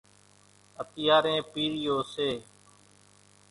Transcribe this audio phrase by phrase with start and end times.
[0.81, 2.29] اتيارين پِيرِيو سي۔